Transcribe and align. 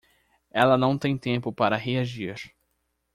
Ela 0.49 0.79
não 0.79 0.97
tem 0.97 1.15
tempo 1.15 1.53
para 1.53 1.75
reagir 1.77 2.35